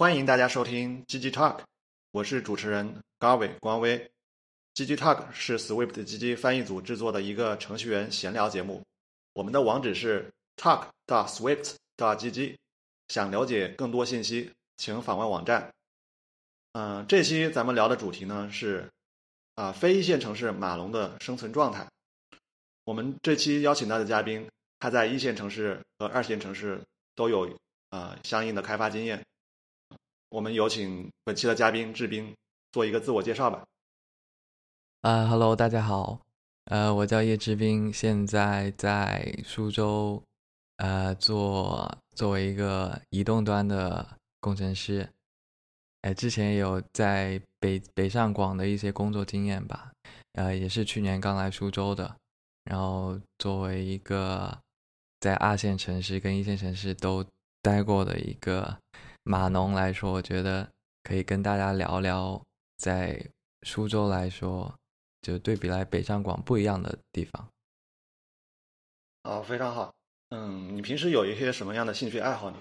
[0.00, 1.58] 欢迎大家收听 GG Talk，
[2.12, 4.10] 我是主持人高伟光威。
[4.74, 8.82] GG Talk 是 Swift GG 翻译组制作的一个程序员闲聊节目。
[9.34, 10.86] 我们的网址是 talk.
[11.06, 11.74] dot swift.
[11.98, 12.56] dot gg。
[13.08, 15.70] 想了解更多信息，请访问网站。
[16.72, 18.88] 嗯，这期咱们聊的主题呢是
[19.56, 21.86] 啊非一线城市码农的生存状态。
[22.84, 24.48] 我们这期邀请到的嘉宾，
[24.78, 26.80] 他在一线城市和二线城市
[27.14, 27.54] 都有
[27.90, 29.22] 啊相应的开发经验。
[30.30, 32.32] 我们有请本期的嘉宾志斌
[32.70, 33.64] 做一个自我介绍吧。
[35.00, 36.20] 啊哈喽，大家好，
[36.66, 40.22] 呃，我叫叶志斌，现在在苏州，
[40.76, 45.08] 呃，做作为一个移动端的工程师，
[46.02, 49.90] 哎，之前有在北北上广的一些工作经验吧，
[50.34, 52.14] 呃，也是去年刚来苏州的，
[52.62, 54.56] 然后作为一个
[55.18, 57.26] 在二线城市跟一线城市都
[57.60, 58.78] 待过的一个。
[59.22, 60.68] 码农来说，我觉得
[61.02, 62.42] 可以跟大家聊聊，
[62.78, 63.24] 在
[63.62, 64.74] 苏州来说，
[65.22, 67.48] 就对比来北上广不一样的地方。
[69.24, 69.92] 哦，非常好。
[70.30, 72.58] 嗯，你平时有一些什么样的兴趣爱好呢？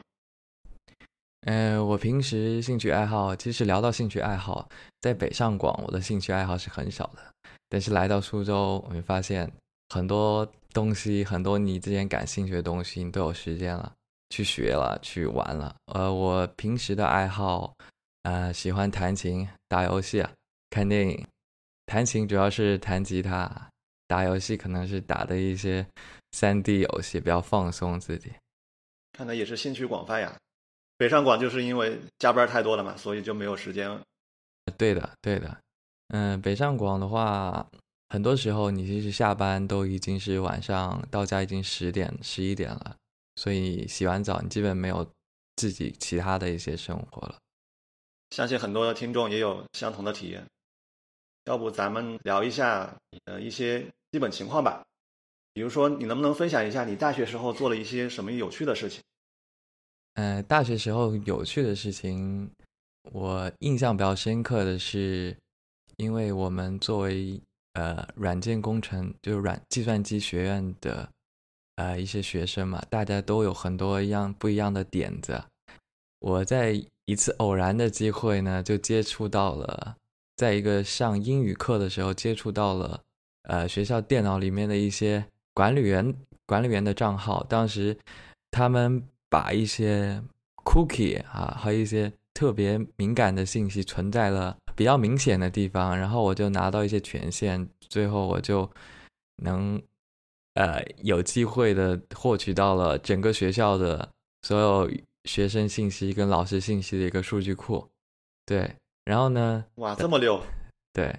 [1.41, 4.67] 呃，我平时兴趣爱好，其实聊到兴趣爱好，
[4.99, 7.33] 在北上广，我的兴趣爱好是很少的。
[7.69, 9.49] 但是来到苏州，我会发现
[9.89, 13.93] 很多东西，很多你之前感兴趣的东西，你都有时间了。
[14.29, 15.75] 去学了，去玩了。
[15.85, 17.73] 呃，我平时的爱好，
[18.23, 20.31] 呃，喜欢弹琴、打游戏、啊
[20.69, 21.27] 看电影。
[21.87, 23.69] 弹琴主要是弹吉他，
[24.07, 25.85] 打游戏可能是打的一些
[26.33, 28.31] 三 D 游戏，比较放松自己。
[29.13, 30.37] 看来也是兴趣广泛呀。
[30.97, 33.99] 北上广就是因为加班太多了嘛，所以就没有时间。
[34.77, 35.57] 对的，对的。
[36.09, 37.65] 嗯，北上广的话，
[38.09, 42.95] 很多时候你其实下班都已经是晚上，到家已经十点、十一点了。
[43.39, 45.09] 所以洗完澡，你基本没有
[45.55, 47.37] 自己其他的一些生活了。
[48.31, 50.45] 相信很多的听众也有相同的体验。
[51.45, 54.83] 要不咱们聊一下呃一些基本情况吧？
[55.53, 59.01] 比如说，你能不能分享一下你大学时候做了一些什么有趣的事情？
[60.15, 62.51] 呃，大学时候有趣的事情，
[63.13, 65.33] 我印象比较深刻的是，
[65.95, 67.41] 因为我们作为
[67.75, 71.09] 呃软件工程，就是软计算机学院的。
[71.79, 75.41] 呃，一些学生嘛，大家都有很多一样不一样的点子。
[76.19, 76.73] 我在
[77.05, 79.95] 一次偶然的机会呢，就接触到了，
[80.35, 82.99] 在一个上英语课的时候，接触到了
[83.43, 85.23] 呃学校电脑里面的一些
[85.53, 86.13] 管理员
[86.45, 87.45] 管理员的账号。
[87.47, 87.97] 当时
[88.51, 90.21] 他们把一些
[90.65, 98.69] cookie 啊和一些特别敏感的信息存在了比较明显的地方，然后我就拿到一些权限，最后我就
[99.37, 99.81] 能。
[100.59, 104.09] 呃，有机会的获取到了整个学校的
[104.41, 104.91] 所有
[105.23, 107.87] 学生信息跟老师信息的一个数据库，
[108.45, 108.69] 对，
[109.05, 109.63] 然后呢？
[109.75, 110.37] 哇，这么溜！
[110.91, 111.17] 对，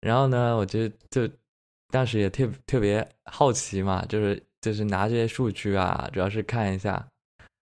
[0.00, 0.56] 然后呢？
[0.56, 1.28] 我就就
[1.92, 7.06] 当时也特特别好奇嘛，就是就是拿这些数据啊，主要是看一下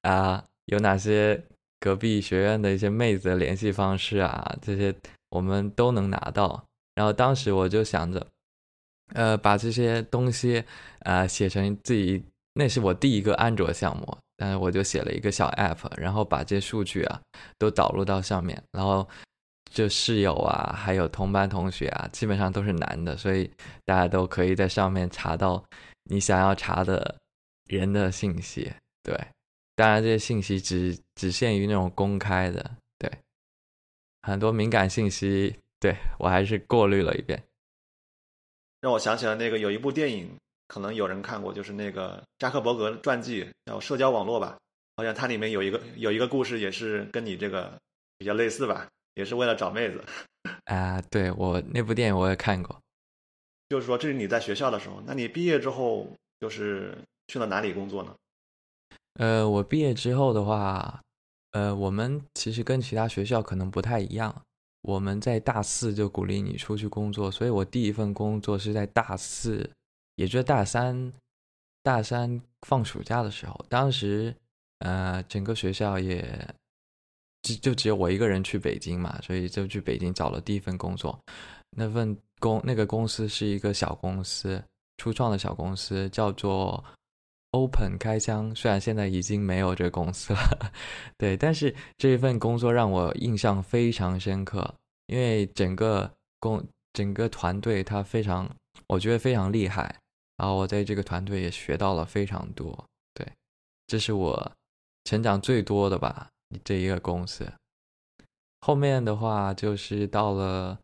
[0.01, 1.39] 啊，有哪些
[1.79, 4.95] 隔壁学院的一些妹子的联系方式啊，这些
[5.29, 6.65] 我们都能拿到。
[6.95, 8.27] 然后当时我就想着。
[9.15, 10.63] 呃，把这些东西，
[11.01, 12.23] 呃，写成自己，
[12.55, 17.21] 那是我第一个安卓项目，但是我就写了一个小 app，然后把这些数据啊
[17.59, 19.09] 都导入到上面，然后
[19.71, 23.51] 就室友啊，还有同班同学啊，基本上都是男的，所以
[23.85, 25.65] 大家都可以在上面查到
[26.05, 27.17] 你想要查的
[27.67, 28.73] 人的信息。
[29.03, 29.19] 对，
[29.75, 33.11] 当然这些信息只只限于那种公开的，对，
[34.23, 37.43] 很多敏感信息，对我还是过滤了一遍。
[38.81, 40.31] 让我想起了那个有一部电影，
[40.69, 44.57] 可能有人看过，就是那个扎克伯格传记，叫《社交网络》吧。
[44.97, 47.73] 好像它里面有一个有一个故事，也是跟你这个
[48.19, 50.03] 比较类似吧，也是为了找妹子。
[50.67, 52.77] 啊，对我那部电影我也看过。
[53.69, 56.09] 就是说，这是你在学校的时候，那你毕业之后
[56.41, 56.97] 就是
[57.29, 58.15] 去了哪里工作呢？
[59.15, 61.01] 呃，我毕业之后的话，
[61.53, 64.43] 呃，我们其实跟其他学校可能不太一样。
[64.83, 69.69] 我们在大四就鼓励你出去工作，所以我第一份工作是在大四，
[70.17, 71.13] 也就是大三，
[71.83, 73.65] 大三放暑假的时候。
[73.69, 74.35] 当时，
[74.79, 76.55] 呃，整个学校也
[77.43, 81.19] 就就只有我一个人去北京嘛，所以就去北京找了第一份工作。
[81.77, 84.63] 那份工那个公司是一个小公司，
[84.97, 86.85] 初创的小公司，叫做。
[87.53, 90.73] Open 开箱，虽然现在已经没有这个公司了，
[91.17, 94.75] 对，但是这一份工作让我印象非常深刻，
[95.07, 96.63] 因为整个工
[96.93, 98.49] 整个团队他非常，
[98.89, 99.97] 我觉得非常厉害，
[100.37, 102.85] 然后我在这个团队也学到了非常多，
[103.15, 103.27] 对，
[103.87, 104.53] 这是我
[105.05, 106.29] 成长最多的吧，
[106.63, 107.51] 这一个公司。
[108.61, 110.79] 后面的话就是到了，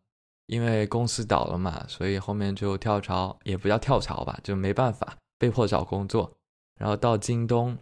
[0.46, 6.32] 因为公司倒了嘛，所以后面就跳槽，也不叫跳槽吧，就没办法，被迫找工作。
[6.78, 7.76] 然后到京东，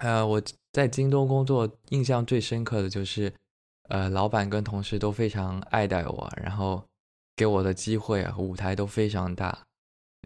[0.00, 0.42] 呃，我
[0.72, 3.32] 在京东工作，印象最深刻的就是，
[3.88, 6.82] 呃，老板跟同事都非常爱戴我，然后
[7.36, 9.58] 给我的机会和舞台都非常大。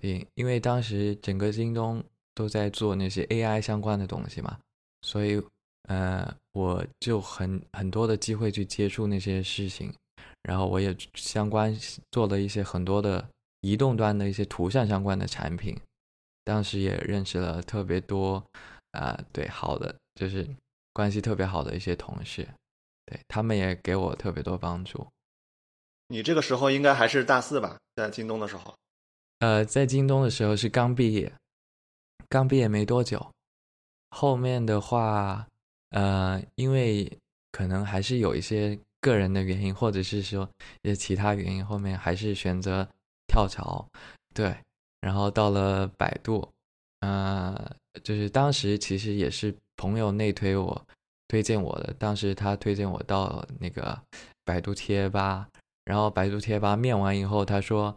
[0.01, 2.03] 因因为当时整个京东
[2.35, 4.59] 都在做那些 AI 相关的东西嘛，
[5.03, 5.43] 所以
[5.89, 9.93] 呃，我就很很多的机会去接触那些事情，
[10.43, 11.77] 然后我也相关
[12.13, 13.29] 做了一些很多的
[13.61, 15.77] 移动端的一些图像相关的产品，
[16.49, 18.43] 当时也认识了特别多
[18.93, 20.49] 啊，对，好的，就是
[20.95, 22.49] 关系特别好的一些同事，
[23.05, 25.06] 对他们也给我特别多帮助。
[26.06, 28.75] 你这个时候应该还是大四吧，在京东的时候。
[29.41, 31.31] 呃，在京东的时候是刚毕业，
[32.31, 33.31] 刚毕业没多久。
[34.09, 35.47] 后面的话，
[35.91, 37.19] 呃，因为
[37.53, 40.49] 可能还是有一些个人的原因，或者是说
[40.81, 42.89] 一些其他原因，后面还是选择
[43.27, 43.87] 跳槽。
[44.35, 44.56] 对，
[45.00, 46.49] 然后到了百度，
[47.00, 47.71] 呃，
[48.03, 50.87] 就是当时其实也是朋友内推我，
[51.29, 51.95] 推荐我的。
[51.99, 53.99] 当时他推荐我到那个
[54.45, 55.49] 百度贴吧，
[55.85, 57.97] 然后百度贴吧面完以后，他说。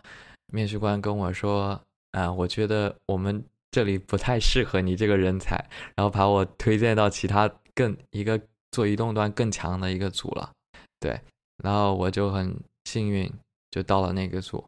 [0.53, 1.81] 面试官跟我说
[2.11, 5.55] ：“啊，我觉得我们这里不太适合你这个人才，
[5.95, 8.37] 然后把我推荐到其他更一个
[8.71, 10.51] 做移动端更强的一个组了。
[10.99, 11.17] 对，
[11.63, 13.31] 然后我就很幸运，
[13.69, 14.61] 就到了那个组。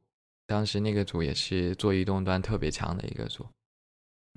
[0.54, 3.44] 当时那个组也是做移动端特别强的一个组。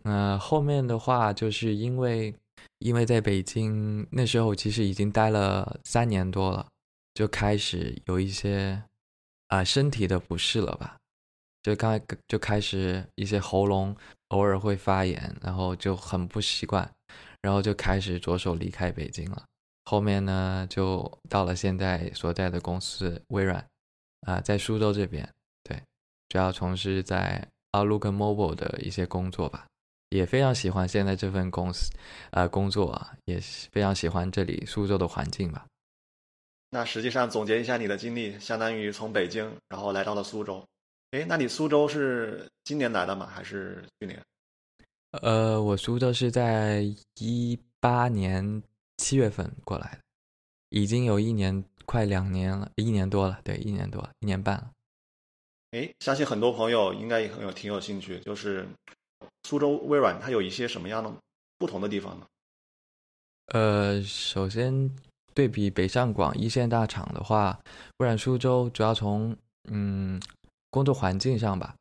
[0.03, 2.35] 那后面的话，就是因为
[2.79, 6.67] 因为在北京那时候其实已经待了三年多了，
[7.13, 8.83] 就开始有一些
[9.49, 10.97] 啊身体的不适了吧。”
[11.63, 13.95] 就刚就开始一些喉咙
[14.29, 16.91] 偶尔会发炎，然后就很不习惯，
[17.43, 19.45] 然后就开始着手离开北京了。
[19.85, 23.67] 后面呢，就到了现在所在的公司微软，
[24.23, 25.29] 啊，在苏州这边，
[26.29, 29.67] 主要从事在 Outlook Mobile 的一些工作吧，
[30.11, 31.93] 也非常喜欢现在这份公司，
[32.31, 35.67] 呃，工作啊，也是非常喜欢这里苏州的环境吧。
[36.71, 40.63] 那实际上总结一下你的经历，相当于从北京然后来到了苏州。
[41.13, 43.27] 哎，那你苏州是今年来的吗？
[43.27, 44.21] 还是去年？
[45.23, 46.85] 呃，我苏州是在
[47.21, 48.63] 一八年
[48.99, 49.99] 七月份过来的，
[50.71, 54.71] 已经有一年快两年了，一年多了，对，一年多，一年半了。
[55.77, 58.67] 哎，相信很多朋友应该也很有挺有兴趣，就是
[59.43, 61.13] 苏州微软它有一些什么样的
[61.59, 62.27] 不同的地方呢？
[63.49, 64.91] 呃，首先
[65.35, 67.61] 对比北上广一线大厂的话，
[67.99, 69.37] 微软苏州主要从
[69.71, 70.21] 嗯。
[70.69, 71.75] 工作环境上吧，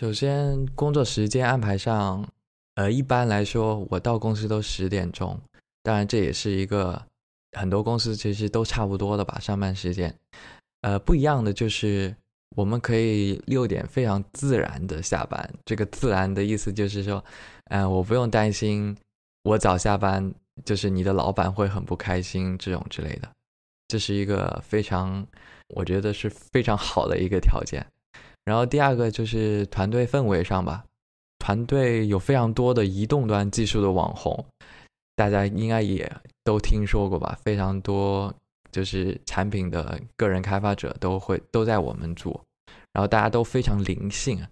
[0.00, 2.26] 首先工作时间安排上，
[2.74, 5.40] 呃，一般来说我到公司都十点钟，
[5.84, 7.06] 当然这也是一个
[7.52, 10.18] 很多公司其实都差不多的吧，上班时间，
[10.80, 12.16] 呃，不一样的就是
[12.54, 17.24] 我们可以六点非常自然的下班，这个自然的意思就是说，
[17.70, 18.96] 嗯，我不用担心
[19.44, 20.32] 我早下班，
[20.64, 23.28] 就是你的老板会很不开心这种之类的，
[23.88, 25.26] 这是一个非常。
[25.74, 27.82] 我觉得是非常好的一个条件，
[28.44, 30.84] 然后第二个就是团队氛围上吧，
[31.38, 34.44] 团队有非常多的移动端技术的网红，
[35.16, 36.12] 大家应该也
[36.44, 37.38] 都听说过吧？
[37.42, 38.34] 非常多
[38.72, 42.40] 就是产品的个人开发者都会都在我们组，
[42.92, 44.44] 然后大家都非常灵性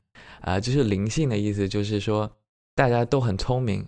[0.42, 2.30] 啊，就是灵性的意思就是说
[2.76, 3.84] 大家都很聪明，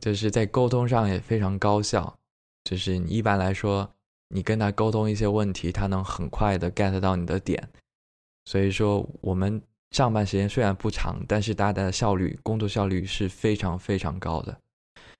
[0.00, 2.16] 就是在沟通上也非常高效，
[2.64, 3.90] 就是你一般来说。
[4.30, 7.68] 你跟他沟通一些问题，他能很快的 get 到你的点，
[8.46, 9.62] 所以说我们
[9.92, 14.58] 上班时间虽然不长，但是大家的效率、工作效率是非常非常高的。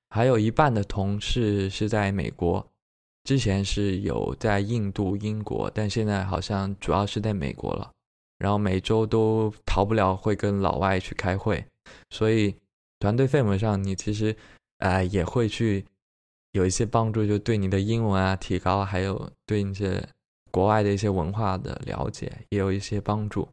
[0.08, 2.66] 还有一半的同事是在美国，
[3.24, 7.90] 之前是有在印度、英国，但现在好像主要是在美国了。
[8.38, 11.64] 然后每周都逃不了会跟老外去开会，
[12.10, 12.54] 所以
[12.98, 14.36] 团队氛围上你其实
[14.78, 15.84] 呃也会去。
[16.52, 20.08] 有一些帮助，就对你的英文啊提高，还有对一些
[20.52, 23.48] 国外的一些文化的了解也有一些帮助。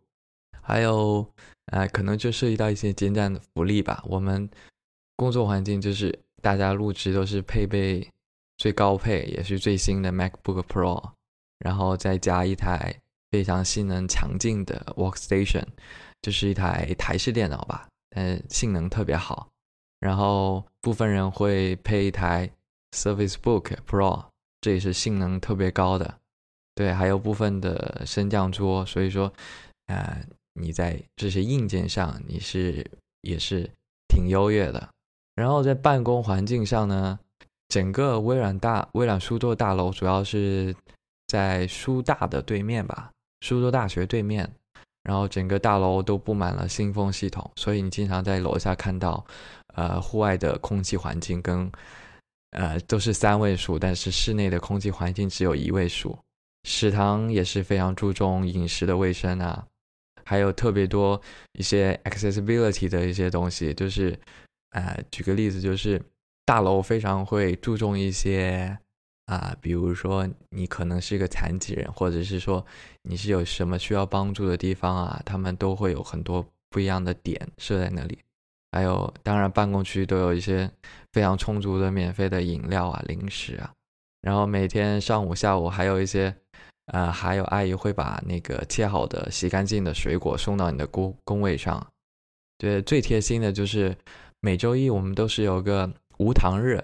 [0.62, 1.28] 还有，
[1.72, 4.04] 呃，可能就涉及到一些简单的福利吧。
[4.08, 4.48] 我们
[5.16, 8.08] 工作环境就是大家入职都是配备
[8.62, 11.14] 最高配也是最新的 MacBook Pro，
[11.58, 12.96] 然后再加一台
[13.32, 15.66] 非常性能强劲的 Workstation，
[16.22, 19.50] 就是一台台式电脑吧，但性能特别好。
[20.00, 22.48] 然后部分人会配一台。
[22.94, 24.26] Service Book Pro，
[24.60, 26.14] 这也是性能特别高的，
[26.76, 29.32] 对，还有部分的升降桌，所以说，
[29.86, 30.22] 呃，
[30.56, 32.86] 你在这些硬件上你是
[33.22, 33.72] 也是
[34.10, 34.90] 挺优越的。
[35.36, 37.18] 然后在办公环境上呢，
[37.72, 40.76] 整个微软大微软苏州大楼主要是
[41.28, 43.10] 在苏大的对面吧，
[43.40, 44.52] 苏州大学对面。
[45.04, 49.26] 然后整个大楼都布满了新风系统，所以你经常在楼下看到，
[49.74, 51.72] 呃，户外的空气环境跟，
[52.52, 56.16] 呃，都是三位数，但是室内的空气环境只有一位数。
[56.66, 59.66] 食堂也是非常注重饮食的卫生啊，
[60.24, 61.20] 还有特别多
[61.54, 64.20] 一些 accessibility 的一些东西，就是，
[64.72, 66.00] 呃，举个例子，就是
[66.52, 68.78] 大楼非常会注重一些。
[69.28, 72.66] 啊，比如说你可能是一个残疾人，或者是说
[73.04, 78.20] 你是有什么需要帮助的地方啊，他们都会有很多不一样的点设在那里。
[78.74, 80.70] 还有，当然办公区都有一些
[81.14, 83.72] 非常充足的免费的饮料啊、零食啊。
[84.20, 86.36] 然后每天上午、下午还有一些，
[86.88, 91.88] 呃，还有阿姨会把那个切好的、洗干净的水果送到你的工工位上。
[92.58, 93.96] 对，最贴心的就是
[94.42, 95.90] 每周一我们都是有个
[96.22, 96.84] 无糖日。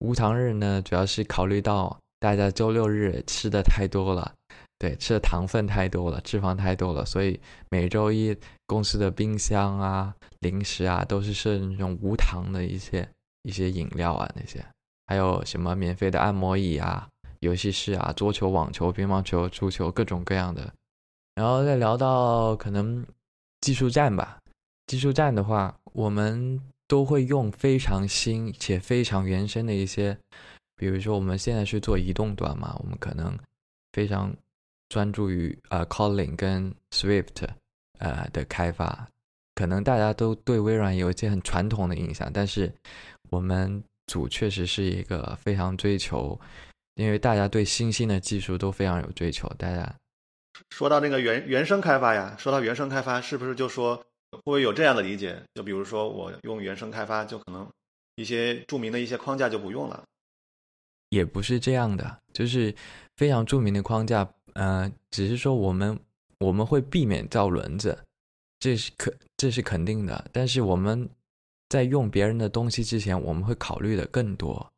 [0.00, 4.34] 无糖日呢，主要是考虑到大家周六日吃的太多了，
[4.78, 8.36] 对，吃的糖分太多了，脂肪太多了，所以每周一
[8.66, 13.08] 公司的冰箱啊、零食啊，都是设那种无糖的一些
[13.44, 14.62] 一些饮料啊那些，
[15.06, 17.08] 还有什么免费的按摩椅啊、
[17.40, 20.70] 游戏室啊、桌球、网球、乒乓球、足球，各种各样的。
[21.36, 23.02] 然后再聊到可能
[23.62, 24.36] 技术站吧，
[24.86, 26.60] 技术站的话，我们。
[26.86, 30.16] 都会用非常新且非常原生的一些，
[30.76, 33.36] 比如说我们现在是做移动端嘛，我们可能
[33.92, 34.34] 非常
[34.90, 37.48] 专注于呃 Calling 跟 Swift
[37.98, 39.08] 呃的开发，
[39.54, 42.72] 可能大家都对微软有一些很传统的印象，但是
[43.30, 46.38] 我们组确实是一个非常追求，
[46.96, 49.48] 因为大家对新兴的技术都非常有追求。
[49.56, 49.90] 大家
[50.70, 54.04] 说到那个原原生开发呀，说到原生开发，是不是就说？
[54.34, 55.40] 会不会有这样的理解？
[55.54, 57.68] 就比如说，我用原生开发，就可能
[58.16, 60.02] 一些著名的一些框架就不用了。
[61.10, 62.74] 也不是这样的，就是
[63.16, 65.98] 非常著名的框架，呃，只是说我们
[66.40, 67.96] 我们会避免造轮子，
[68.58, 70.28] 这是可这是肯定的。
[70.32, 71.08] 但是我们
[71.68, 74.72] 在用别人的东西之前，我们会考虑的更多。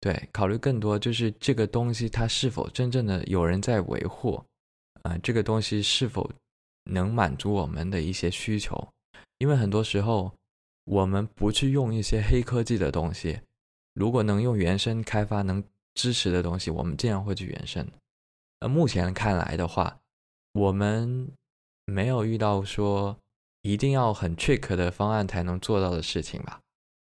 [0.00, 4.42] 对，考虑更多就是这个东西它是否真正的有人在维护，
[5.02, 6.30] 啊，这个东西是否。
[6.86, 8.88] 能满足我们的一些需求，
[9.38, 10.32] 因为很多时候
[10.84, 13.40] 我们不去用一些黑科技的东西，
[13.94, 15.62] 如果能用原生开发能
[15.94, 17.86] 支持的东西，我们尽量会去原生。
[18.60, 19.98] 呃，目前看来的话，
[20.52, 21.30] 我们
[21.84, 23.18] 没有遇到说
[23.62, 26.60] 一定要很 trick 的方案才能做到的事情吧。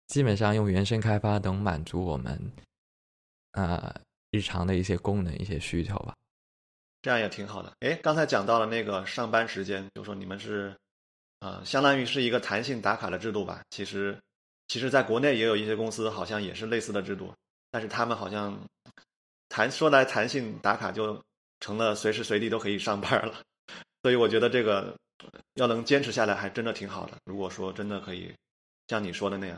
[0.07, 2.53] 基本上用原生开发能满足我们
[3.53, 3.95] 呃
[4.31, 6.15] 日常的一些功能、一些需求吧。
[7.07, 7.73] 这样也挺好的。
[7.79, 10.75] 哎，刚才讲到了那个上班时间，就说你们是，
[11.39, 13.63] 呃，相当于是一个弹性打卡的制度吧？
[13.71, 14.19] 其实，
[14.67, 17.33] 其实在国内也有一些公司好像也是类似的制度，
[17.71, 18.59] 但是他们好像
[19.49, 21.23] 弹说来弹性打卡就
[21.61, 23.35] 成了随时随地都可以上班了。
[24.03, 24.93] 所以我觉得这个
[25.55, 27.13] 要能坚持下来还真的挺好的。
[27.25, 28.35] 如果说真的可以
[28.89, 29.57] 像你说的那样，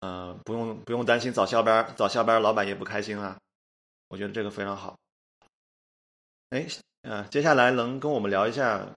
[0.00, 3.38] 嗯，不用不用担心早下班，早下班老板也不开心啊。
[4.08, 4.96] 我觉得这个非常好。
[6.50, 6.66] 哎，
[7.02, 8.96] 呃，接下来能跟我们聊一下，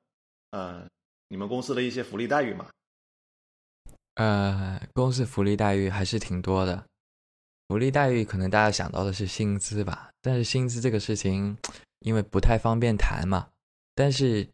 [0.50, 0.88] 呃，
[1.28, 2.68] 你们公司的一些福利待遇吗？
[4.16, 6.84] 呃，公司福利待遇还是挺多的。
[7.68, 11.56] 福利待遇可能大家想到的是薪资吧，但是薪资这个事情，
[12.00, 13.50] 因为不太方便谈嘛。
[13.94, 14.50] 但是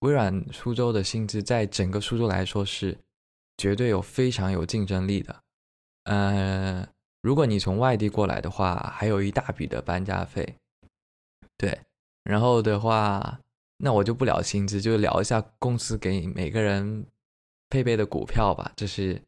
[0.00, 2.98] 微软苏州的薪资在整个苏州来说是
[3.56, 5.42] 绝对有非常有竞争力的。
[6.04, 6.86] 呃，
[7.22, 10.56] 如果你从外地过来的话，还有一大笔的搬家费，
[11.56, 11.80] 对。
[12.24, 13.38] 然后的话，
[13.76, 17.04] 那我就不聊薪资，就聊一下公司给每个人
[17.68, 18.72] 配备的股票吧。
[18.74, 19.20] 这是，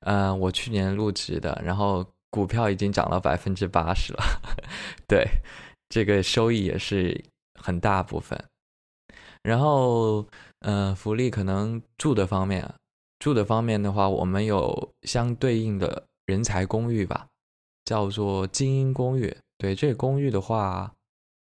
[0.00, 4.22] 呃，我去年入职的，然后股票已经涨了百分之八十了。
[5.08, 5.26] 对，
[5.88, 7.24] 这个收益也是
[7.60, 8.40] 很大部分。
[9.42, 10.24] 然后，
[10.60, 12.72] 嗯，福利可能住的方面，
[13.18, 17.26] 住的方面的话，我们有相对应的人才公寓吧，
[17.84, 19.36] 叫做精英公寓。
[19.58, 20.94] 对，这个公寓的话。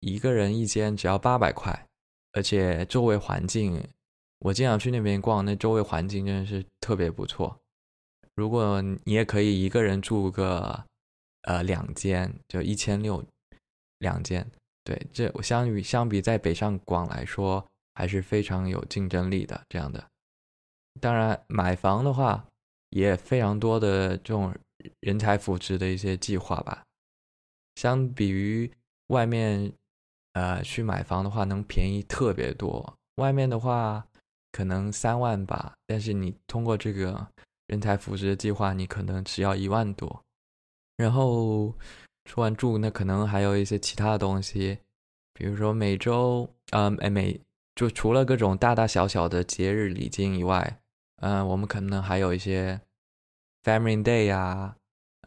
[0.04, 1.88] 一个人一间只要八百块，
[2.34, 3.82] 而且周围环境，
[4.40, 7.58] 我经常去那边逛，那周围环境真的是特别不错。
[8.36, 10.84] 如果你也可以一个人住个，
[11.44, 13.24] 呃，两间就一千六，
[14.00, 14.46] 两间，
[14.84, 20.06] 对，这相与相比在北上广来说还是非常有竞争力的这样的。
[21.00, 22.46] 当然，买房的话
[22.90, 24.54] 也非常多的这种
[25.00, 26.84] 人才扶持的一些计划吧，
[27.76, 28.70] 相比于
[29.08, 29.72] 外面。
[30.34, 34.06] 呃，去买房的话能便宜特别多，外面的话
[34.52, 37.28] 可能三万吧，但是你通过这个
[37.68, 40.22] 人才扶持的计划，你可能只要一万多，
[40.98, 41.74] 然后
[42.26, 44.80] 出完住，那可能还有一些其他的东西，
[45.34, 47.40] 比如说每周，呃，每
[47.76, 50.80] 就除了各种大大小小的节日礼金以外，
[51.18, 52.80] 嗯，我们可能还有一些
[53.64, 54.76] Family Day 呀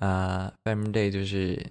[0.01, 1.65] 啊，，Family Day 就是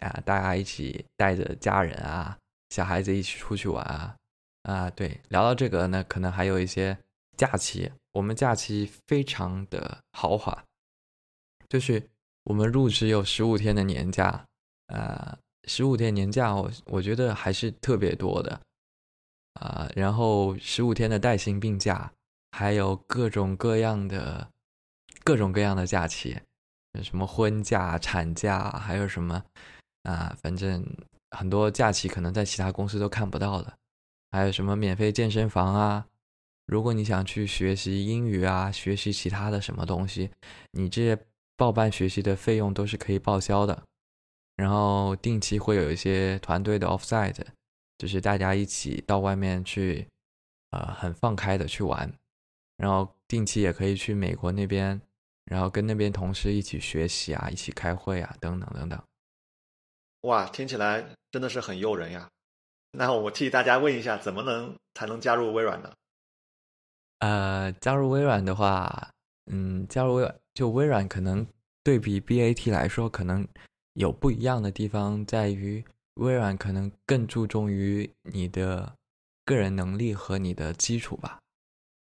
[0.00, 2.38] 啊，大家一起带着家人啊，
[2.70, 4.16] 小孩子一起出去玩啊，
[4.62, 6.96] 啊，对，聊到这个呢，可能还有一些
[7.36, 10.64] 假期，我们假期非常的豪华，
[11.68, 12.02] 就是
[12.44, 14.44] 我们入职有十五天的年假，
[14.86, 18.60] 呃，十五天年假，我我觉得还是特别多的。
[19.54, 22.10] 啊，然后十五天的带薪病假，
[22.52, 24.48] 还有各种各样的、
[25.24, 26.38] 各种各样的假期，
[27.02, 29.42] 什么婚假、产假，还有什么
[30.04, 30.82] 啊，反正
[31.30, 33.78] 很多假期可能在其他公司都看不到的。
[34.30, 36.06] 还有什么免费健身房啊？
[36.66, 40.30] 如果你想去学习英语啊，学习其他的什么东西，
[40.72, 41.18] 你这些
[41.56, 43.82] 报班学习的费用都是可以报销的。
[44.56, 47.44] 然后定期会有一些团队的 offsite。
[47.98, 50.08] 就是大家一起到外面去，
[50.70, 52.10] 呃，很放开的去玩，
[52.78, 54.98] 然后定期也可以去美国那边，
[55.44, 58.98] 然后跟那边同事一起学习啊，一起开会啊，等等等等。
[60.22, 62.28] 哇，听起来真的是很诱人呀！
[62.92, 65.92] 那我替大家问一下，怎么能才能加入微软呢？
[67.18, 69.10] 呃，加入微软的话，
[69.46, 71.46] 嗯，加入微软就微软可能
[71.82, 73.46] 对比 BAT 来说，可能
[73.94, 75.84] 有不一样的地方在于。
[76.14, 78.92] 微软可能更注重于你的
[79.46, 81.38] 个人能力和你的基础吧，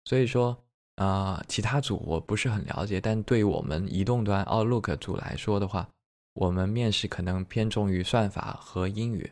[0.04, 0.62] 所以说，
[0.96, 5.88] 呃，其他组我不是很了解，但对于我们移动端 Outlook 组来说的话，
[6.40, 9.30] 我们面试可能偏重于算法和英语，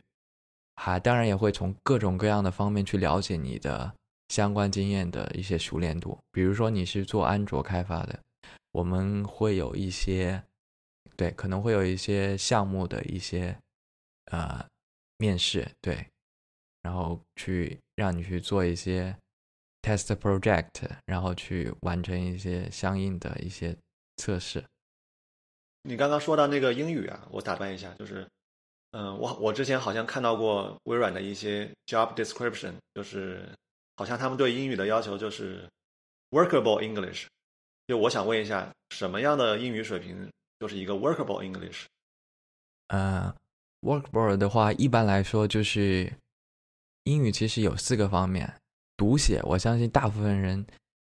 [0.76, 3.94] 还当然也会从各种各样的方面去了解你的
[4.28, 8.20] 相关经验的一些熟练度，比如说你是做安卓开发的，
[8.74, 10.44] 我们会有一些，
[11.16, 13.58] 对，可能会有一些项目的一些。
[14.30, 14.68] 呃，
[15.20, 16.06] 面试对，
[16.82, 19.16] 然后去让你去做一些
[19.82, 23.74] test project，然后去完成一些相应的一些
[24.18, 24.62] 测试。
[25.88, 28.28] 你刚刚说到那个英语啊，我打断一下，就是，
[28.92, 33.48] 嗯，我我之前好像看到过微软的一些 job description，就是
[33.96, 35.68] 好像他们对英语的要求就是
[36.32, 37.26] workable English。
[37.88, 41.86] 就我想问一下，什么样的英语水平就是一个 workable English？
[42.90, 43.34] 呃。
[43.82, 46.12] Workboard 的话，一般来说就是
[47.04, 48.52] 英语，其实有四个方面。
[48.98, 50.66] 读写，我相信大部分人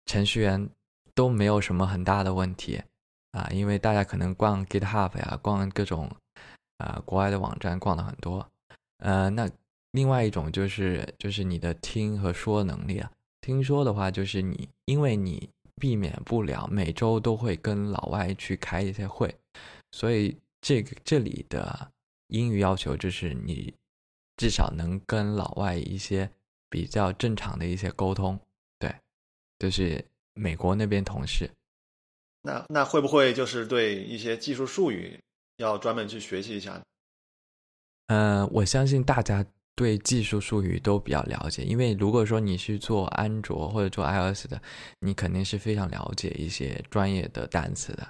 [0.06, 0.70] 程序员
[1.14, 2.82] 都没有什么很大的问题
[3.34, 6.10] 啊，因为大家可能逛 GitHub 呀，逛各种
[6.78, 8.50] 啊国外的网站逛的很多。
[9.00, 9.50] 呃，那
[9.92, 13.12] 另外一种就是就是你的听和说能力啊。
[13.42, 19.36] 听说的话，就是你因为你避免不了每周都会跟老外去开一些会，
[19.92, 21.90] 所以这个这里的。
[22.30, 23.72] 英语要求就是你
[24.38, 26.28] 至少能跟老外一些
[26.68, 28.40] 比较正常的一些沟通，
[28.80, 28.92] 对，
[29.60, 31.48] 就是美国那边同事。
[32.44, 35.20] 那那会不会就是对一些技术术语
[35.58, 36.80] 要专门去学习一下？
[38.08, 39.44] 嗯，我相信大家
[39.76, 44.62] 对技术术语都比较了解，因为如果说你是做安卓或者做 iOS 的，
[45.00, 48.08] 你肯定是非常了解一些专业的单词的。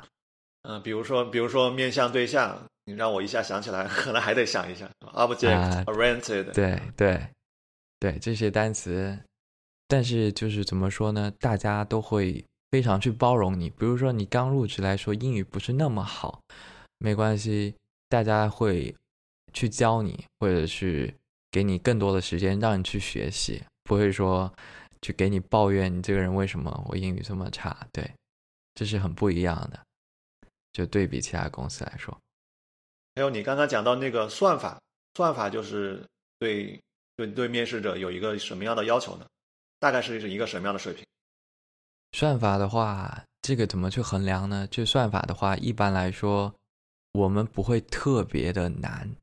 [0.64, 2.62] 嗯，比如说，比如说面向对象。
[2.86, 4.86] 你让我一下想起来， 可能还得想一下。
[5.14, 7.28] Object oriented，对对
[7.98, 9.18] 对，这些单词，
[9.88, 11.32] 但是就是怎么说呢？
[11.40, 12.44] 大家都会
[12.74, 13.70] 非常去包容你。
[13.70, 16.42] 比如说你刚入职来说英语不是那么好，
[16.98, 17.76] 没关系，
[18.10, 18.96] 大家会
[19.54, 21.14] 去教你，或者是
[21.52, 24.52] 给你更多的时间让你去学习，不会说
[25.04, 27.88] 去给你抱怨你这个人为什么我英语这么差。
[27.92, 28.12] 对，
[28.74, 29.80] 这是很不一样的，
[30.72, 32.18] 就对比其他公司来说。
[33.14, 34.82] 还有你刚刚讲到那个算法，
[35.14, 36.04] 算法就是
[36.40, 36.82] 对
[37.16, 39.28] 对对面试者有一个什么样的要求呢？
[39.78, 41.06] 大概是一个什么样的水平？
[42.14, 44.66] 算法的话，这个怎么去衡量呢？
[44.72, 46.54] 就算法的话，一般来说，
[47.12, 49.14] 我们不会特别的难，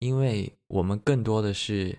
[0.00, 1.96] 因为我们更多的是，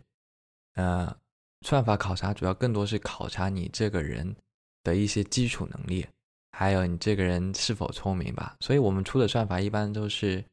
[0.76, 1.16] 呃，
[1.62, 4.36] 算法考察主要更多是考察你这个人
[4.84, 6.06] 的一些基础能力，
[6.52, 8.56] 还有你这个人是否聪明吧。
[8.60, 10.44] 所以我们出的算法一般都是。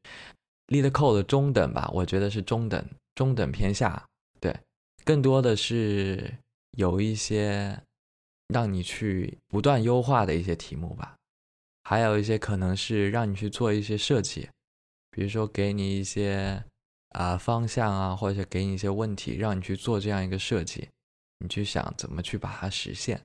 [0.69, 2.83] Lead Code 中等吧，我觉得是中等，
[3.15, 4.09] 中等偏下。
[4.41, 4.57] 对，
[5.05, 6.33] 更多的是
[6.79, 7.79] 有一些
[8.53, 11.17] 让你去不断优化的一些题目吧，
[11.85, 14.49] 还有一些可能是让你去做一些设计，
[15.11, 16.63] 比如说给你一些
[17.11, 20.89] 啊方向啊，或者给你一些问题，让你去做这样一个设计，
[21.39, 23.21] 你去想怎么去把它实现。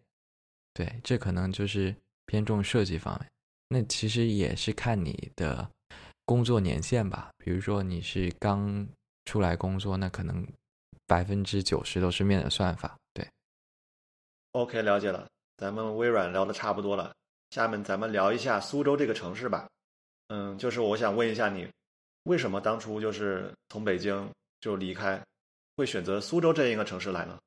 [0.74, 3.30] 对，这可能就是偏重设计方面。
[3.70, 5.70] 那其实也是看你的。
[6.28, 7.30] 工作年限吧。
[7.38, 8.86] 比如说你是刚
[9.24, 10.46] 出来工作，那可能
[11.06, 12.98] 百分之九十都是面的算法。
[14.58, 15.28] ，OK，了解了。
[15.56, 17.14] 咱们微软聊的差不多了，
[17.52, 19.68] 下面咱们聊一下苏州这个城市吧。
[20.30, 21.68] 嗯，就是我想问一下你，
[22.24, 24.28] 为什么当初就是从北京
[24.60, 25.22] 就离开，
[25.76, 27.38] 会选择苏州这一个城市来呢？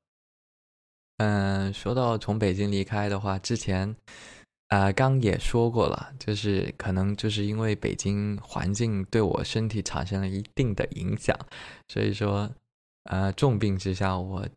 [1.19, 3.95] 嗯，说到从北京离开的话，之前
[4.69, 11.37] 啊刚也说过了，就是可能就是因为北京环境对我身体产生了一定的影响，
[11.89, 12.49] 所以说
[13.05, 14.49] 呃重病之下，我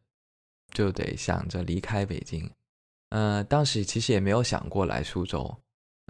[0.74, 2.50] 就得想着离开北京。
[3.10, 5.56] 嗯，当时其实也没有想过来苏州，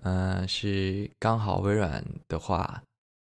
[0.03, 2.81] 嗯，是刚好微软的话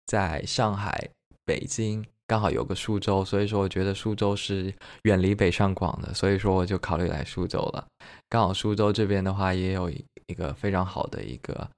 [0.06, 1.08] 在上海、
[1.44, 7.86] 北京刚好有个苏州，所以说我觉得苏州是远离北上广的，所以说我就考虑来苏州了。
[8.28, 11.68] 刚好苏州这边的话也有一个非常好的一个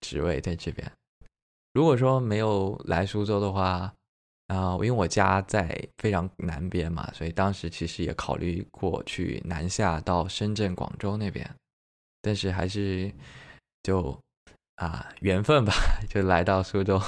[0.00, 0.92] 职位在这边。
[1.72, 3.92] 如果说没有来苏州的话，
[4.48, 11.48] 啊，因为我家在非常南边嘛，所以当时其实也考虑过去南下到深圳、广州那边，
[12.22, 13.12] 但是还是
[13.82, 14.16] 就
[14.76, 15.72] 啊缘分吧，
[16.08, 17.00] 就来到苏州。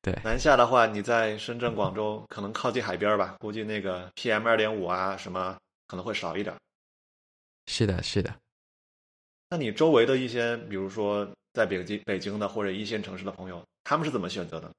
[0.00, 5.56] 对，南下的话，你在深圳、广州可能靠近海边吧，估计那个 PM 二点五啊什么
[5.86, 6.56] 可能会少一点。
[7.66, 8.34] 是的，是的。
[9.50, 14.72] 那你周围的一些，比如说在北京、北京的或者一线城市的朋友，他们是怎么选择的？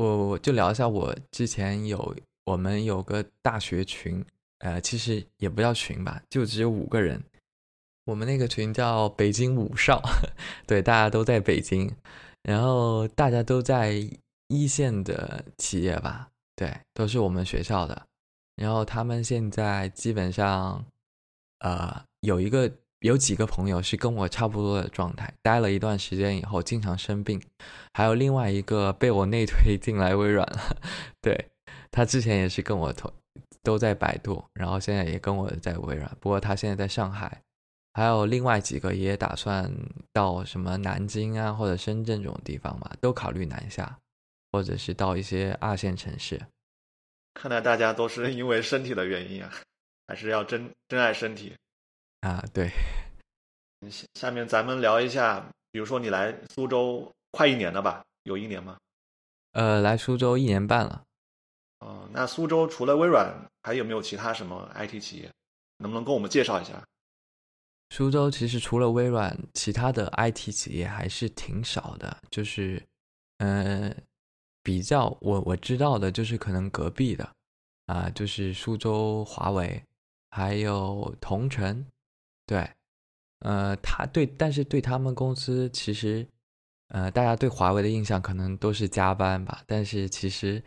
[0.00, 4.24] 我我就聊一下，我之前有我们有个大学群，
[4.60, 7.22] 呃，其实也不叫群吧，就只有五个人。
[8.06, 10.00] 我们那个群叫北京五少，
[10.66, 11.94] 对，大家都在北京，
[12.42, 14.02] 然后大家都在
[14.48, 18.06] 一线的企业吧，对，都是我们学校的。
[18.56, 20.84] 然后他们现在基本上，
[21.58, 22.72] 呃，有一个。
[23.00, 27.40] 有几个朋友是跟我差不多的状态，待了一段时间以后经常生病，
[27.92, 30.76] 还有另外一个被我内推进来微软了。
[31.20, 31.50] 对
[31.90, 33.12] 他之前也是跟我同
[33.62, 37.42] 都在百度，然后现在也跟我在微软，不过他现在在上海。
[37.92, 39.68] 还有另外几个也打算
[40.12, 43.98] 到什么南京啊或者深圳这种地方嘛，都考虑南下，
[44.52, 46.40] 或者是到一些二线城市。
[47.34, 49.52] 看来大家都是因为身体的原因啊，
[50.06, 51.52] 还是要珍珍爱身体。
[52.20, 52.70] 啊，对。
[53.90, 58.04] 下下面咱们聊一下，比如说你来苏州快一年了吧？
[58.24, 58.76] 有一年吗？
[59.52, 61.02] 呃，来苏州一年半了。
[61.78, 65.30] 哦，那苏州除了微软，还有没有其他什么 IT 企业？
[65.78, 66.82] 能不能跟我们介绍一下？
[67.88, 72.18] 苏州其实除了微软，其他的 IT 企业还是挺少的。
[72.30, 72.86] 就是，
[73.38, 73.92] 呃，
[74.62, 77.32] 比较我我知道的，就是可能隔壁的，
[77.86, 79.82] 啊，就是苏州华为，
[80.30, 81.86] 还有同城。
[82.50, 82.68] 对，
[83.42, 86.26] 呃，他对，但是对他们公司其实，
[86.88, 89.62] 呃，大家对华为的印象可能都是加班吧。
[89.68, 90.60] 但是其实，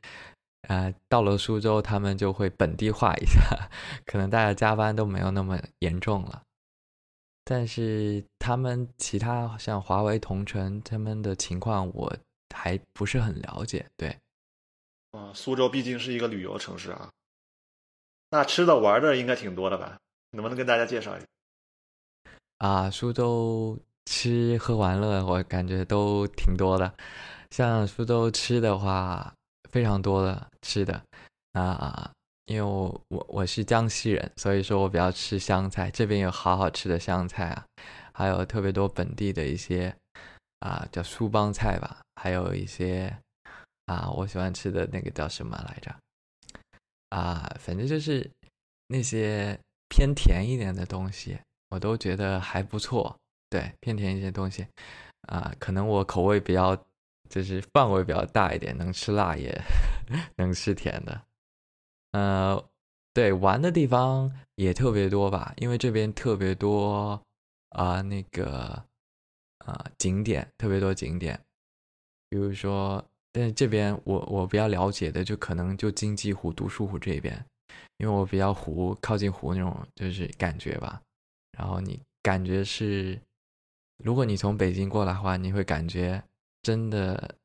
[0.69, 3.69] 呃，到了苏州，他们就会本地化一下，
[4.07, 6.41] 可能大家加班都没有那么严重了。
[7.43, 12.15] 但是他们其他像华为、同城他们的情况，我
[12.55, 13.85] 还不是很了解。
[13.97, 14.17] 对，
[15.11, 17.11] 啊，苏州毕竟是一个旅游城市啊，
[18.29, 19.99] 那吃的玩的应该挺多的吧？
[20.31, 21.27] 能不能跟大家介绍一下？
[22.63, 26.93] 啊，苏州吃喝玩乐，我感觉都挺多的。
[27.51, 29.33] 像苏州吃的话，
[29.69, 31.03] 非常多的吃的
[31.51, 32.09] 啊，
[32.45, 37.65] 因为我我我是江西人，所以说我比较吃湘菜，这边有好好吃的湘菜啊，
[38.13, 39.93] 还有特别多本地的一些
[40.59, 43.13] 啊叫苏帮菜吧，还有一些
[43.87, 45.93] 啊我喜欢吃的那个叫什么来着？
[47.09, 48.31] 啊，反正就是
[48.87, 51.37] 那些偏甜一点的东西。
[51.73, 53.17] 我都觉得还不错，
[53.49, 54.67] 对偏甜一些东西，
[55.27, 56.77] 啊，可能我口味比较，
[57.27, 59.59] 就是范围比较大一点，能吃辣也
[60.37, 61.21] 能吃甜的，
[62.11, 62.63] 呃，
[63.11, 67.19] 对玩的地方也特别多吧，因为这边特别多
[67.69, 68.83] 啊那个
[69.65, 71.39] 啊景点，特别多景点，
[72.29, 77.43] 比如说，但是这边我我比较了解的就可能就金鸡湖、独墅湖这边，
[77.97, 81.01] 因为我比较湖靠近湖那种就是感觉吧。
[81.57, 83.19] 然后你感觉是，
[84.03, 86.23] 如果你从北京过来的话，你会感觉
[86.63, 87.35] 真的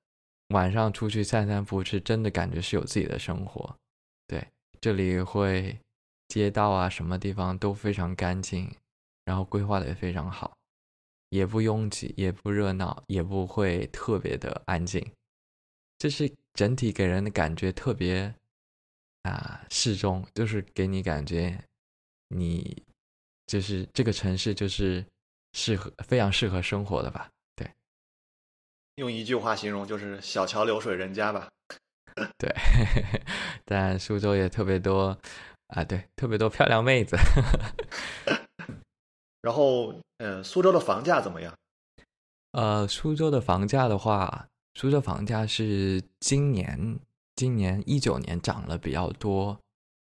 [0.48, 3.76] 晚上出去散散步，是真的感觉是有自己的生活。
[4.26, 4.46] 对，
[4.80, 5.78] 这里会
[6.28, 8.74] 街道啊，什么地方都非常干净，
[9.26, 10.56] 然后规划的也非常好，
[11.28, 15.06] 也不拥挤，也不热闹，也不会特别的安静，
[15.98, 18.34] 就是整体给人的感觉特别
[19.24, 21.62] 啊适中，就是给你感觉
[22.28, 22.82] 你。
[23.48, 25.04] 就是这个城市，就是
[25.54, 27.28] 适合非常适合生活的吧？
[27.56, 27.68] 对。
[28.96, 31.48] 用一句话形容就是“小桥流水人家”吧。
[32.38, 32.54] 对，
[33.64, 35.18] 但苏州也特别多
[35.68, 37.16] 啊，对，特别多漂亮妹子。
[39.40, 41.54] 然后，呃，苏州的房价怎么样？
[42.52, 46.98] 呃，苏州的房价的话，苏州房价是今年
[47.36, 49.58] 今年一九年涨了比较多，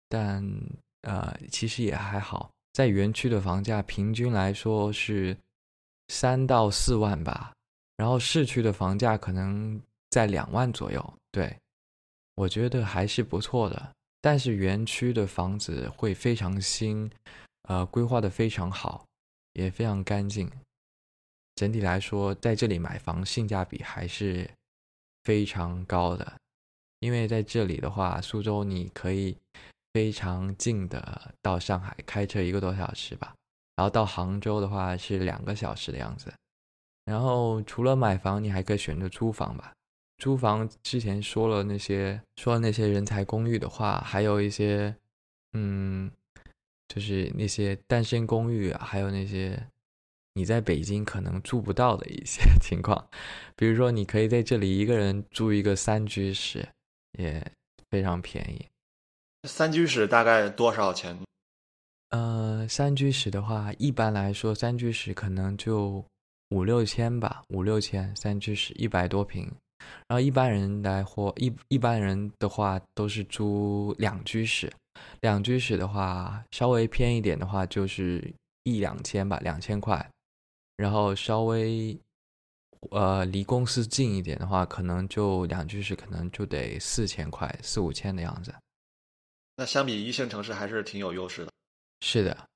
[0.08, 0.42] 但
[1.02, 2.50] 呃，其实也还好。
[2.78, 5.36] 在园区的房价平均来说是
[6.10, 7.52] 三到四万吧，
[7.96, 11.14] 然后市区的房价可能在两万左右。
[11.32, 11.58] 对，
[12.36, 13.92] 我觉得还是不错的。
[14.20, 17.10] 但是园区的房子会非常新，
[17.62, 19.04] 呃，规划的非常好，
[19.54, 20.48] 也非常干净。
[21.56, 24.48] 整体来说，在这里买房性价比还是
[25.24, 26.32] 非常高的，
[27.00, 29.36] 因为在这里的话，苏州你可以
[29.98, 33.34] 非常近的到上海，开车一个多小时吧，
[33.74, 36.32] 然后到杭州的话是两个小时的样子。
[37.04, 39.72] 然后除了买房，你还可以选择租房吧。
[40.18, 44.94] 租房之前说了那些说那些人才公寓的话，还有一些
[45.54, 46.08] 嗯，
[46.86, 49.60] 就是那些单身公寓啊，还有那些。
[50.34, 53.08] 你在北京可能住不到的一些 情况，
[53.56, 56.68] 比如说，你可以在这里一个人住一个三居室，
[57.18, 57.44] 也
[57.90, 58.64] 非常便宜。
[59.48, 61.18] 三居室大概多少钱？
[62.10, 66.04] 呃，三居室的话，一般来说，三居室可能就
[66.50, 68.14] 五六千吧，五六千。
[68.14, 69.50] 三居室一百多平，
[70.06, 74.70] 然后一般人来或一一般人的话都是租两居室，
[75.22, 78.32] 两居室的话稍微偏一点的话就是
[78.64, 80.06] 一两千吧，两千块。
[80.76, 81.98] 然后稍微，
[82.90, 88.54] 呃，离公司近一点的话，可能就两居室，可能就得四千块，四五千的样子。
[89.58, 91.50] 那相比一线城市还是挺有优势的。
[92.00, 92.46] 是的。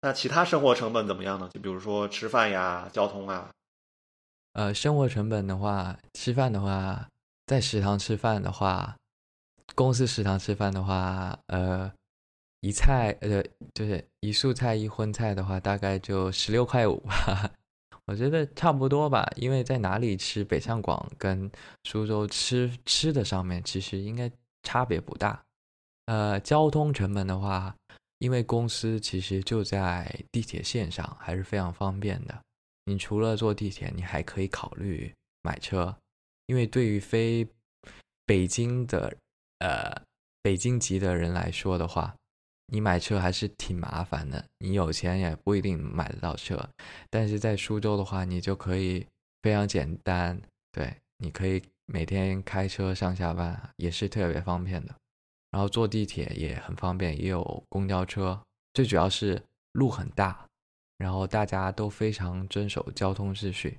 [0.00, 1.50] 那其他生活成本怎么样呢？
[1.52, 3.50] 就比如说吃饭呀、交通啊。
[4.52, 7.08] 呃，生活成本的话，吃饭的话，
[7.46, 8.96] 在食堂吃饭的话，
[9.74, 11.92] 公司食堂吃饭的话，呃。
[12.60, 13.40] 一菜呃，
[13.72, 17.48] 就是一素菜一荤菜的话，大概就十六块五吧，
[18.04, 19.30] 我觉得差不多吧。
[19.36, 21.48] 因为在哪里吃，北上广跟
[21.84, 24.28] 苏州吃吃的上面其实应该
[24.64, 25.40] 差别不大。
[26.08, 27.76] 呃，交通成本的话，
[28.18, 32.34] 因为公司其实就在地铁线上，还是非常方便的。
[32.86, 35.94] 你除了坐地铁，你还可以考虑买车，
[36.46, 37.46] 因为对于非
[38.24, 39.14] 北京的
[39.58, 40.02] 呃
[40.40, 42.14] 北京籍的人来说的话。
[42.70, 46.68] 你买车还是挺麻烦的，你有钱也不一定买得到车。
[47.08, 49.06] 但是在苏州的话，你就可以
[49.42, 50.38] 非常简单，
[50.70, 54.94] 对，你可以每天开车上下班，也是特别方便的。
[55.50, 58.40] 然后坐地铁也很方便，也有公交车。
[58.74, 60.46] 最主要是路很大，
[60.96, 63.78] 然后大家都非常遵守交通秩序。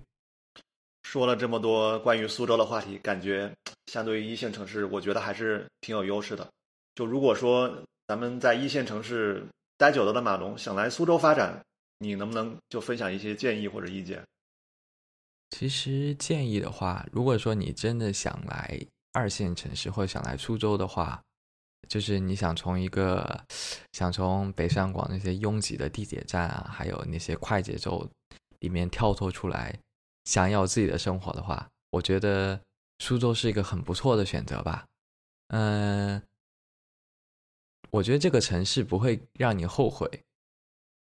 [1.03, 3.51] 说了这么多关于苏州的话题，感觉
[3.87, 6.47] 相对于一线城市，我觉得还是挺有优势的。
[6.95, 7.83] 就如果说。
[8.09, 9.45] 咱们在一线城市
[9.77, 11.63] 待久了的马龙想来苏州发展，
[11.99, 14.25] 你能不能就分享一些建议或者意见？
[15.51, 21.21] 其实建议的话，如果说你真的想来二线城市或者想来苏州的话，
[21.89, 23.43] 就是你想从一个
[23.91, 28.09] 想从北上广那些拥挤的地铁站啊，还有那些快节奏
[28.59, 29.77] 里面跳脱出来，
[30.23, 32.61] 想要自己的生活的话，我觉得
[32.99, 34.85] 苏州是一个很不错的选择吧。
[35.49, 36.21] 嗯。
[37.91, 40.07] 我觉得这个城市不会让你后悔，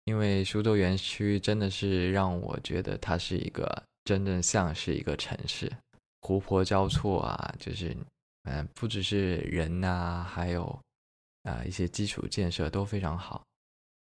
[0.04, 5.70] 因为苏州园区真的是让我觉得它是一个真正像是一个城市，
[6.22, 7.94] 湖泊交错啊，就是
[8.50, 10.80] 嗯，不只是人呐，还有
[11.42, 13.44] 啊一些基础建设都非常好。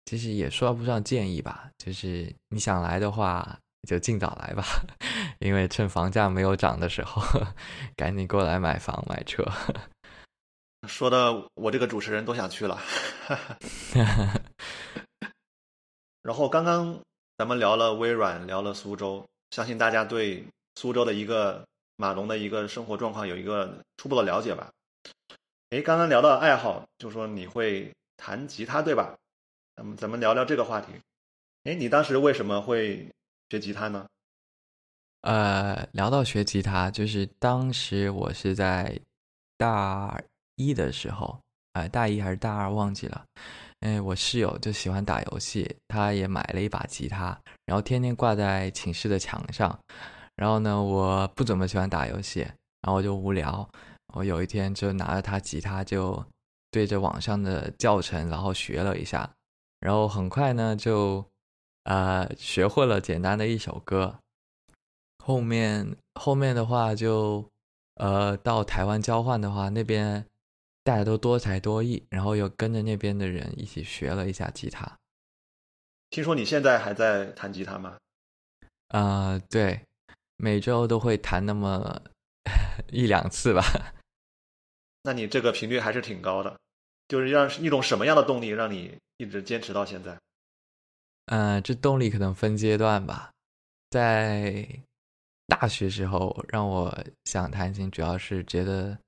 [0.07, 3.57] 其实也说不上建议吧，就是你想来的话
[3.89, 4.65] 就尽早来吧，
[5.39, 7.23] 因为趁房价没有涨的时候，
[7.95, 9.45] 赶紧过来买房买车。
[10.89, 12.81] 说的我这个主持人都想去了，
[16.23, 16.99] 然后刚刚
[17.39, 21.65] 咱们聊了微软，聊了苏州，相信大家对苏州的一个
[21.97, 24.71] 马龙的一个生活状况有一个初步的了解吧？
[25.71, 29.17] 哎，刚刚聊到爱好，就说你会弹吉他对吧？
[29.77, 30.93] 咱们咱们聊聊这个话题。
[31.65, 33.09] 哎，你当时为什么会
[33.51, 34.07] 学吉他呢？
[35.23, 38.99] 呃，聊到学吉他，就是当时我是在
[39.57, 40.21] 大。
[40.57, 41.41] 一的时候，
[41.73, 43.25] 哎，大一还是大二忘记了。
[43.81, 49.77] 哎，我室友就喜欢打游戏，他也买了一把吉他，然后天天挂在寝室的墙上。
[50.43, 53.71] 然后呢，我不怎么喜欢打游戏，然后我就无聊。
[54.13, 56.27] 我有一天就拿着他吉他，就
[56.69, 59.31] 对着网上的教程，然后学了一下。
[59.79, 61.25] 然后很快呢，就
[61.85, 64.19] 呃学会了简单的一首歌。
[65.25, 67.49] 后面后面的话就，
[67.95, 70.27] 呃，到台湾交换的话，那边
[70.83, 74.99] 大家都多才多艺，然后又跟着那边的人一起学了一下吉他。
[76.11, 77.97] 听说你现在还在弹吉他吗？
[78.89, 79.87] 啊，对，
[80.43, 82.03] 每周都会弹那么
[82.91, 83.63] 一两次吧。
[85.05, 86.59] 那你这个频率还是挺高的，
[87.07, 90.19] 就是让一种什么样的动力让你一直坚持到现在？
[91.27, 93.31] 嗯，这动力可能分阶段吧。
[93.91, 94.67] 在
[95.47, 96.93] 大学时候，让我
[97.25, 98.99] 想弹琴，主要是觉得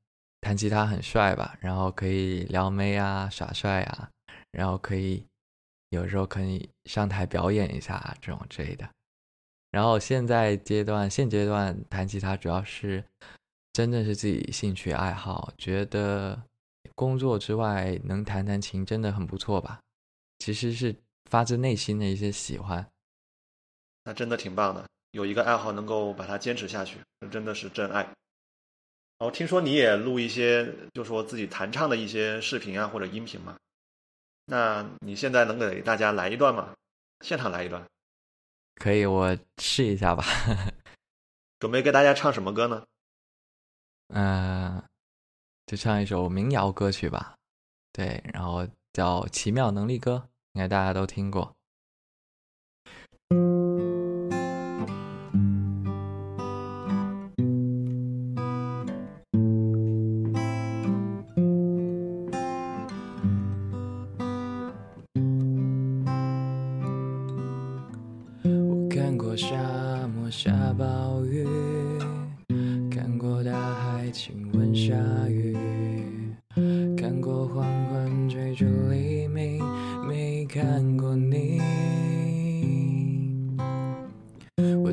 [0.40, 4.08] 弹吉他很帅吧，然后可以撩妹啊、耍帅啊，
[4.52, 5.26] 然后可以
[5.88, 8.88] 有时候可以上台表演一下这种之类的。
[9.74, 13.02] 然后现在阶段，现阶段弹吉他主要是
[13.72, 16.40] 真的是自己兴趣爱好，觉得
[16.94, 19.80] 工作之外能弹弹琴真的很不错吧。
[20.38, 20.94] 其实是
[21.28, 22.88] 发自内心的一些喜欢，
[24.04, 24.84] 那真的挺棒的。
[25.10, 26.98] 有一个爱好能够把它坚持下去，
[27.32, 28.04] 真的是真爱。
[28.04, 33.56] 然后听说你也录一些，就说自己弹唱的一些视频啊或者音频嘛。
[34.46, 36.72] 那你现在能给大家来一段吗？
[37.24, 37.84] 现场来一段。
[38.76, 40.24] 可以，我试一下吧。
[41.60, 42.84] 准备给大家唱什么歌呢？
[44.08, 44.82] 嗯，
[45.66, 47.34] 就唱一首民谣歌曲吧。
[47.92, 50.16] 对，然后叫《奇妙能力歌》，
[50.52, 51.56] 应该大家都听过。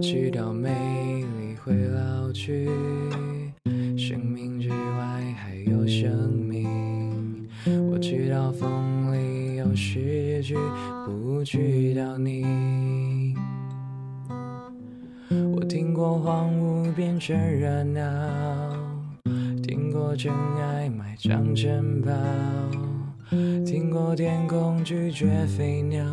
[0.01, 0.67] 我知道美
[1.37, 2.65] 丽会老去，
[3.95, 4.75] 生命之外
[5.37, 7.47] 还有生命。
[7.91, 10.55] 我知道风里有诗句，
[11.05, 13.35] 不知道你。
[15.53, 18.01] 我听过荒芜变成热闹，
[19.61, 22.11] 听过真爱埋葬城堡，
[23.63, 26.03] 听过天空拒绝飞鸟，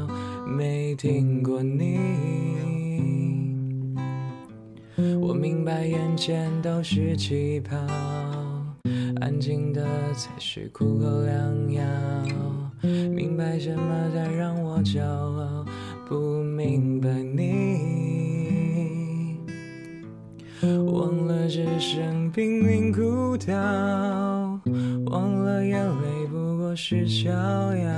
[0.47, 1.97] 没听过你。
[5.21, 7.77] 我明白眼前都是气泡，
[9.21, 11.83] 安静的才是苦口良药。
[12.83, 15.65] 明白什么才让我骄傲，
[16.09, 17.79] 不明白你。
[20.93, 23.55] 忘了只剩濒临孤岛，
[25.07, 27.91] 忘了眼泪不过是逍遥，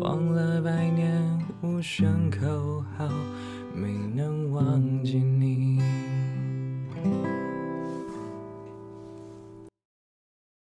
[0.00, 1.12] 忘了百年
[1.62, 3.06] 无声口号，
[3.74, 4.91] 没能忘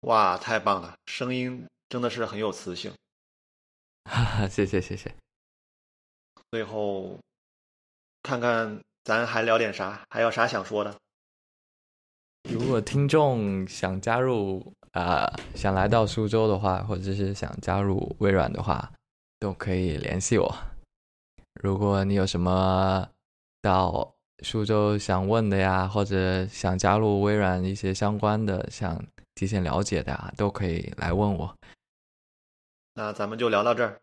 [0.08, 2.90] 哇，太棒了，声音真的是很有磁性。
[4.04, 5.14] 哈哈，谢谢谢谢。
[6.50, 7.18] 最后，
[8.22, 8.80] 看看。
[9.04, 10.04] 咱还聊点啥？
[10.10, 10.94] 还有啥想说的？
[12.42, 18.92] 如果听众想加入啊，想来到苏州的话，或者是想加入微软的话，
[19.38, 20.54] 都可以联系我。
[21.54, 23.08] 如果你有什么
[23.62, 31.54] 到苏州想问的呀或者想加入微软一些相关的想提前了解的呀都可以来问我。
[32.94, 34.00] 那咱们就聊到这儿。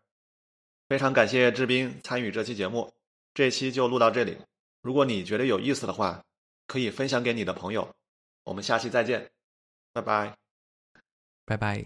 [0.88, 2.92] 非常感谢志斌参与这期节目
[3.34, 4.36] 这期就录到这里。
[4.82, 6.22] 如果你觉得有意思的话
[6.66, 7.96] 可以分享给你的朋友。
[8.46, 9.28] 我们下期再见。
[9.92, 10.36] 拜拜。
[11.44, 11.84] 拜拜。